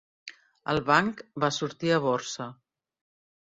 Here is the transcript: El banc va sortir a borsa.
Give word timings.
El 0.71 0.79
banc 0.87 1.21
va 1.45 1.51
sortir 1.59 1.93
a 1.99 2.01
borsa. 2.07 2.49